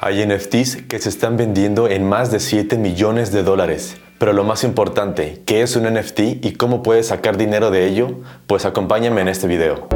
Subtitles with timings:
[0.00, 3.96] Hay NFTs que se están vendiendo en más de 7 millones de dólares.
[4.18, 8.20] Pero lo más importante, ¿qué es un NFT y cómo puedes sacar dinero de ello?
[8.46, 9.88] Pues acompáñame en este video.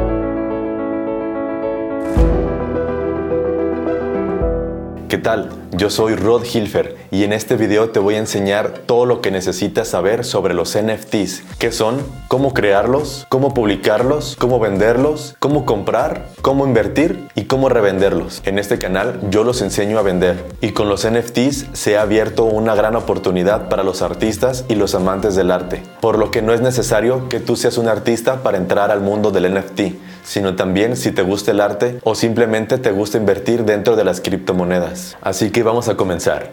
[5.07, 5.62] ¿Qué tal?
[5.75, 9.31] Yo soy Rod Hilfer y en este video te voy a enseñar todo lo que
[9.31, 11.97] necesitas saber sobre los NFTs, qué son,
[12.27, 18.43] cómo crearlos, cómo publicarlos, cómo venderlos, cómo comprar, cómo invertir y cómo revenderlos.
[18.45, 22.43] En este canal yo los enseño a vender y con los NFTs se ha abierto
[22.43, 26.53] una gran oportunidad para los artistas y los amantes del arte, por lo que no
[26.53, 29.81] es necesario que tú seas un artista para entrar al mundo del NFT,
[30.23, 34.21] sino también si te gusta el arte o simplemente te gusta invertir dentro de las
[34.21, 35.17] criptomonedas.
[35.21, 36.51] Así que vamos a comenzar.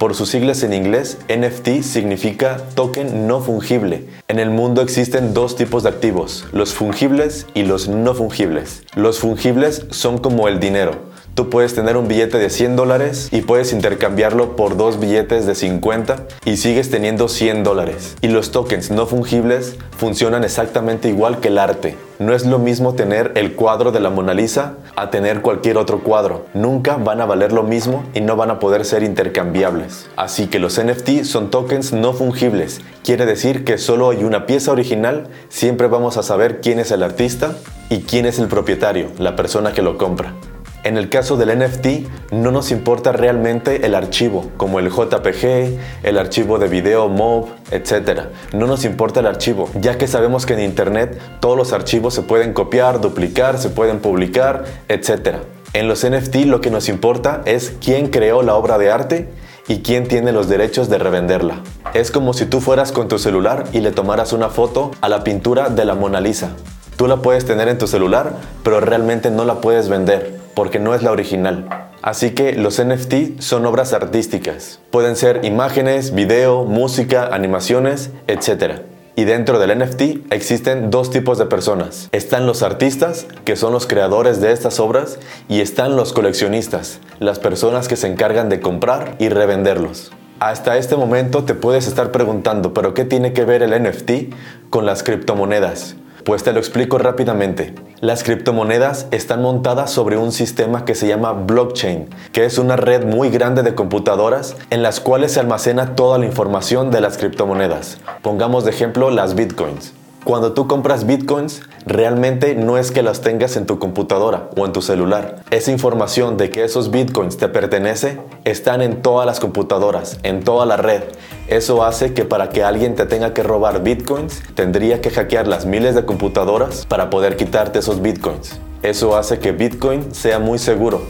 [0.00, 4.06] Por sus siglas en inglés, NFT significa token no fungible.
[4.28, 8.82] En el mundo existen dos tipos de activos, los fungibles y los no fungibles.
[8.94, 13.42] Los fungibles son como el dinero, Tú puedes tener un billete de 100 dólares y
[13.42, 18.16] puedes intercambiarlo por dos billetes de 50 y sigues teniendo 100 dólares.
[18.20, 21.96] Y los tokens no fungibles funcionan exactamente igual que el arte.
[22.18, 26.02] No es lo mismo tener el cuadro de la Mona Lisa a tener cualquier otro
[26.02, 26.44] cuadro.
[26.52, 30.10] Nunca van a valer lo mismo y no van a poder ser intercambiables.
[30.16, 32.82] Así que los NFT son tokens no fungibles.
[33.04, 37.02] Quiere decir que solo hay una pieza original, siempre vamos a saber quién es el
[37.02, 37.56] artista
[37.88, 40.34] y quién es el propietario, la persona que lo compra.
[40.82, 46.16] En el caso del NFT, no nos importa realmente el archivo, como el JPG, el
[46.16, 48.28] archivo de video MOV, etc.
[48.54, 52.22] No nos importa el archivo, ya que sabemos que en Internet todos los archivos se
[52.22, 55.40] pueden copiar, duplicar, se pueden publicar, etc.
[55.74, 59.28] En los NFT lo que nos importa es quién creó la obra de arte
[59.68, 61.56] y quién tiene los derechos de revenderla.
[61.92, 65.24] Es como si tú fueras con tu celular y le tomaras una foto a la
[65.24, 66.52] pintura de la Mona Lisa.
[66.96, 68.32] Tú la puedes tener en tu celular,
[68.62, 71.68] pero realmente no la puedes vender porque no es la original.
[72.02, 74.80] Así que los NFT son obras artísticas.
[74.90, 78.80] Pueden ser imágenes, video, música, animaciones, etc.
[79.16, 82.08] Y dentro del NFT existen dos tipos de personas.
[82.12, 85.18] Están los artistas, que son los creadores de estas obras,
[85.48, 90.10] y están los coleccionistas, las personas que se encargan de comprar y revenderlos.
[90.38, 94.34] Hasta este momento te puedes estar preguntando, ¿pero qué tiene que ver el NFT
[94.70, 95.96] con las criptomonedas?
[96.24, 97.74] Pues te lo explico rápidamente.
[98.00, 103.04] Las criptomonedas están montadas sobre un sistema que se llama blockchain, que es una red
[103.04, 107.98] muy grande de computadoras en las cuales se almacena toda la información de las criptomonedas.
[108.22, 109.92] Pongamos de ejemplo las bitcoins.
[110.24, 114.72] Cuando tú compras bitcoins, realmente no es que las tengas en tu computadora o en
[114.72, 115.42] tu celular.
[115.50, 120.66] Esa información de que esos bitcoins te pertenece están en todas las computadoras, en toda
[120.66, 121.02] la red.
[121.48, 125.64] Eso hace que para que alguien te tenga que robar bitcoins, tendría que hackear las
[125.64, 128.60] miles de computadoras para poder quitarte esos bitcoins.
[128.82, 131.02] Eso hace que Bitcoin sea muy seguro,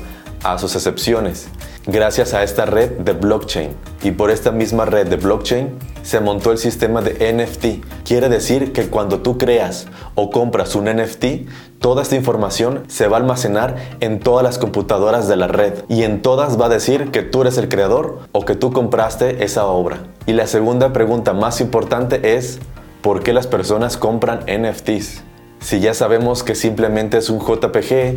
[0.43, 1.49] a sus excepciones
[1.87, 3.71] gracias a esta red de blockchain.
[4.03, 8.07] Y por esta misma red de blockchain se montó el sistema de NFT.
[8.07, 13.19] Quiere decir que cuando tú creas o compras un NFT, toda esta información se va
[13.19, 17.11] a almacenar en todas las computadoras de la red y en todas va a decir
[17.11, 19.99] que tú eres el creador o que tú compraste esa obra.
[20.27, 22.59] Y la segunda pregunta más importante es,
[23.03, 25.25] ¿por qué las personas compran NFTs?
[25.61, 28.17] Si ya sabemos que simplemente es un JPG,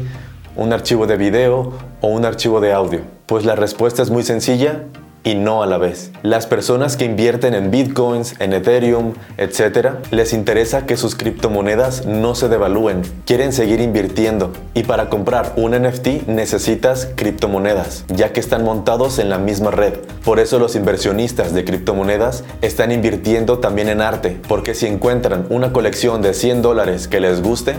[0.55, 3.01] un archivo de video o un archivo de audio.
[3.25, 4.85] Pues la respuesta es muy sencilla
[5.23, 6.11] y no a la vez.
[6.21, 12.35] Las personas que invierten en bitcoins, en Ethereum, etc., les interesa que sus criptomonedas no
[12.35, 13.01] se devalúen.
[13.25, 14.51] Quieren seguir invirtiendo.
[14.73, 19.93] Y para comprar un NFT necesitas criptomonedas, ya que están montados en la misma red.
[20.23, 25.73] Por eso los inversionistas de criptomonedas están invirtiendo también en arte, porque si encuentran una
[25.73, 27.75] colección de 100 dólares que les guste,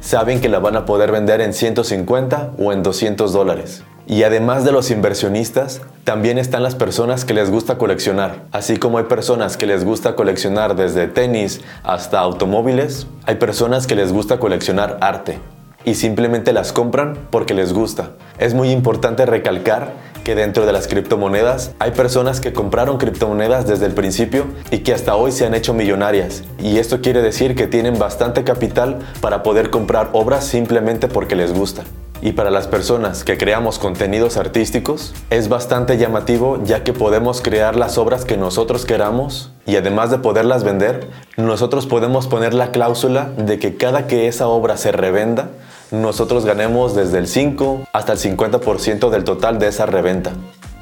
[0.00, 3.82] saben que la van a poder vender en 150 o en 200 dólares.
[4.06, 8.44] Y además de los inversionistas, también están las personas que les gusta coleccionar.
[8.52, 13.94] Así como hay personas que les gusta coleccionar desde tenis hasta automóviles, hay personas que
[13.94, 15.38] les gusta coleccionar arte.
[15.86, 18.10] Y simplemente las compran porque les gusta.
[18.38, 19.92] Es muy importante recalcar
[20.22, 24.92] que dentro de las criptomonedas hay personas que compraron criptomonedas desde el principio y que
[24.92, 26.42] hasta hoy se han hecho millonarias.
[26.58, 31.52] Y esto quiere decir que tienen bastante capital para poder comprar obras simplemente porque les
[31.54, 31.84] gusta.
[32.24, 37.76] Y para las personas que creamos contenidos artísticos, es bastante llamativo ya que podemos crear
[37.76, 41.06] las obras que nosotros queramos y además de poderlas vender,
[41.36, 45.50] nosotros podemos poner la cláusula de que cada que esa obra se revenda,
[45.90, 50.32] nosotros ganemos desde el 5 hasta el 50% del total de esa reventa.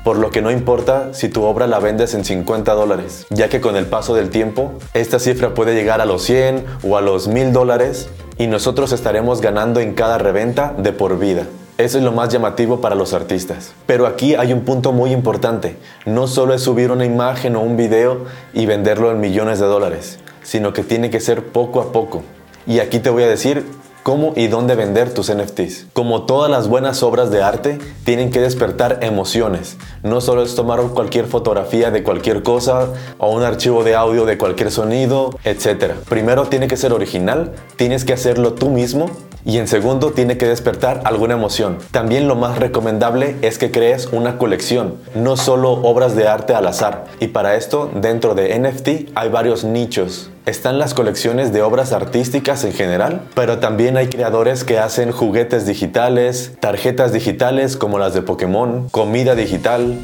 [0.04, 3.60] Por lo que no importa si tu obra la vendes en 50 dólares, ya que
[3.60, 7.26] con el paso del tiempo, esta cifra puede llegar a los 100 o a los
[7.26, 8.08] 1000 dólares
[8.38, 11.46] y nosotros estaremos ganando en cada reventa de por vida.
[11.78, 13.72] Eso es lo más llamativo para los artistas.
[13.86, 15.76] Pero aquí hay un punto muy importante.
[16.06, 20.18] No solo es subir una imagen o un video y venderlo en millones de dólares,
[20.42, 22.22] sino que tiene que ser poco a poco.
[22.66, 23.64] Y aquí te voy a decir
[24.02, 25.86] cómo y dónde vender tus NFTs.
[25.92, 29.76] Como todas las buenas obras de arte, tienen que despertar emociones.
[30.02, 32.88] No solo es tomar cualquier fotografía de cualquier cosa
[33.18, 35.92] o un archivo de audio de cualquier sonido, etc.
[36.08, 39.10] Primero tiene que ser original, tienes que hacerlo tú mismo
[39.44, 41.78] y en segundo tiene que despertar alguna emoción.
[41.90, 46.66] También lo más recomendable es que crees una colección, no solo obras de arte al
[46.66, 47.06] azar.
[47.20, 50.31] Y para esto, dentro de NFT hay varios nichos.
[50.44, 55.68] Están las colecciones de obras artísticas en general, pero también hay creadores que hacen juguetes
[55.68, 60.00] digitales, tarjetas digitales como las de Pokémon, comida digital,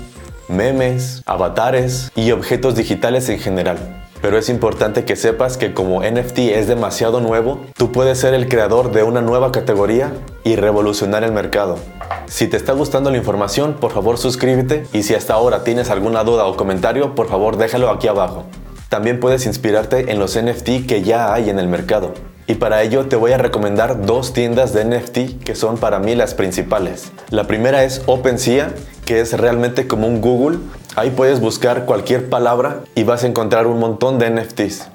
[0.46, 3.78] memes, avatares y objetos digitales en general.
[4.22, 8.48] Pero es importante que sepas que como NFT es demasiado nuevo, tú puedes ser el
[8.48, 10.12] creador de una nueva categoría
[10.44, 11.78] y revolucionar el mercado.
[12.26, 16.22] Si te está gustando la información, por favor suscríbete y si hasta ahora tienes alguna
[16.22, 18.44] duda o comentario, por favor déjalo aquí abajo.
[18.88, 22.14] También puedes inspirarte en los NFT que ya hay en el mercado.
[22.46, 26.14] Y para ello te voy a recomendar dos tiendas de NFT que son para mí
[26.14, 27.12] las principales.
[27.28, 28.72] La primera es OpenSea,
[29.04, 30.58] que es realmente como un Google.
[30.96, 34.88] Ahí puedes buscar cualquier palabra y vas a encontrar un montón de NFTs.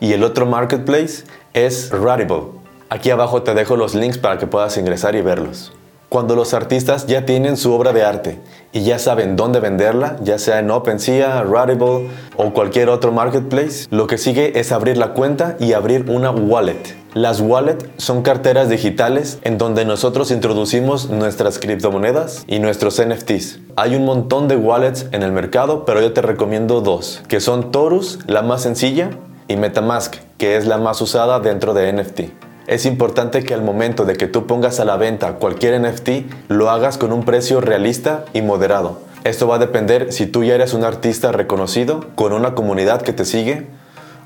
[0.00, 1.22] Y el otro marketplace
[1.54, 2.42] es Rarible.
[2.88, 5.72] Aquí abajo te dejo los links para que puedas ingresar y verlos.
[6.10, 8.40] Cuando los artistas ya tienen su obra de arte
[8.72, 14.08] y ya saben dónde venderla, ya sea en OpenSea, Rarible o cualquier otro marketplace, lo
[14.08, 16.82] que sigue es abrir la cuenta y abrir una wallet.
[17.14, 23.60] Las wallets son carteras digitales en donde nosotros introducimos nuestras criptomonedas y nuestros NFTs.
[23.76, 27.70] Hay un montón de wallets en el mercado, pero yo te recomiendo dos, que son
[27.70, 29.10] Torus, la más sencilla,
[29.46, 32.49] y Metamask, que es la más usada dentro de NFT.
[32.70, 36.08] Es importante que al momento de que tú pongas a la venta cualquier NFT,
[36.46, 39.00] lo hagas con un precio realista y moderado.
[39.24, 43.12] Esto va a depender si tú ya eres un artista reconocido, con una comunidad que
[43.12, 43.66] te sigue,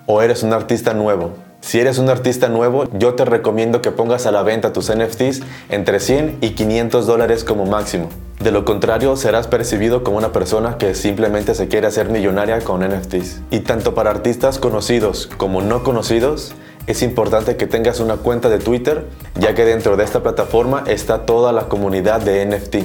[0.05, 1.31] o eres un artista nuevo.
[1.62, 5.41] Si eres un artista nuevo, yo te recomiendo que pongas a la venta tus NFTs
[5.70, 8.11] entre 100 y 500 dólares como máximo.
[8.41, 12.87] De lo contrario, serás percibido como una persona que simplemente se quiere hacer millonaria con
[12.87, 13.41] NFTs.
[13.50, 16.55] Y tanto para artistas conocidos como no conocidos,
[16.87, 19.07] es importante que tengas una cuenta de Twitter,
[19.39, 22.77] ya que dentro de esta plataforma está toda la comunidad de NFT.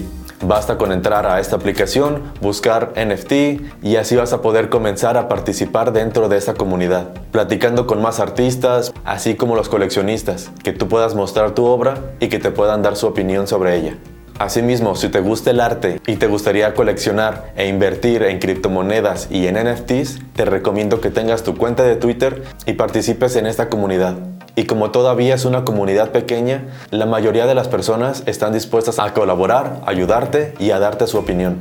[0.42, 5.28] Basta con entrar a esta aplicación, buscar NFT y así vas a poder comenzar a
[5.28, 10.88] participar dentro de esta comunidad, platicando con más artistas, así como los coleccionistas, que tú
[10.88, 13.98] puedas mostrar tu obra y que te puedan dar su opinión sobre ella.
[14.40, 19.48] Asimismo, si te gusta el arte y te gustaría coleccionar e invertir en criptomonedas y
[19.48, 24.16] en NFTs, te recomiendo que tengas tu cuenta de Twitter y participes en esta comunidad.
[24.56, 29.14] Y como todavía es una comunidad pequeña, la mayoría de las personas están dispuestas a
[29.14, 31.58] colaborar, ayudarte y a darte su opinión.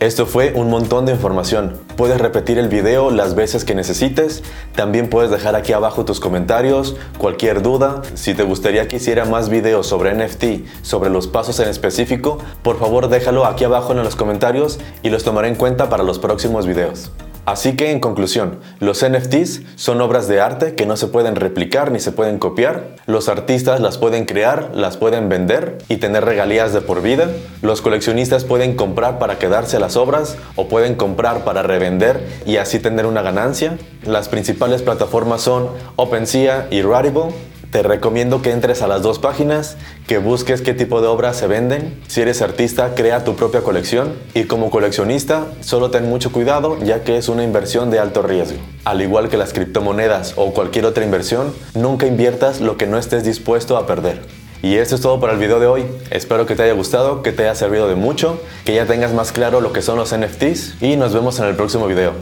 [0.00, 1.76] Esto fue un montón de información.
[1.96, 4.44] Puedes repetir el video las veces que necesites.
[4.76, 8.02] También puedes dejar aquí abajo tus comentarios, cualquier duda.
[8.14, 12.78] Si te gustaría que hiciera más videos sobre NFT, sobre los pasos en específico, por
[12.78, 16.64] favor déjalo aquí abajo en los comentarios y los tomaré en cuenta para los próximos
[16.64, 17.10] videos.
[17.48, 21.90] Así que en conclusión, los NFTs son obras de arte que no se pueden replicar
[21.90, 22.96] ni se pueden copiar.
[23.06, 27.30] Los artistas las pueden crear, las pueden vender y tener regalías de por vida.
[27.62, 32.80] Los coleccionistas pueden comprar para quedarse las obras o pueden comprar para revender y así
[32.80, 33.78] tener una ganancia.
[34.04, 37.32] Las principales plataformas son OpenSea y Rarible.
[37.70, 41.46] Te recomiendo que entres a las dos páginas, que busques qué tipo de obras se
[41.46, 42.00] venden.
[42.06, 47.04] Si eres artista, crea tu propia colección y como coleccionista, solo ten mucho cuidado ya
[47.04, 48.58] que es una inversión de alto riesgo.
[48.84, 53.24] Al igual que las criptomonedas o cualquier otra inversión, nunca inviertas lo que no estés
[53.24, 54.22] dispuesto a perder.
[54.62, 55.84] Y esto es todo para el video de hoy.
[56.10, 59.30] Espero que te haya gustado, que te haya servido de mucho, que ya tengas más
[59.30, 62.14] claro lo que son los NFTs y nos vemos en el próximo video.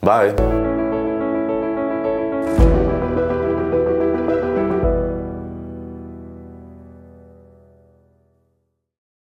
[0.00, 0.67] Bye.